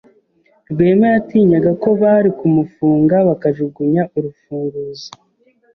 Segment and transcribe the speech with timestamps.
[0.71, 5.09] Rwema yatinyaga ko bari kumufunga bakajugunya urufunguzo.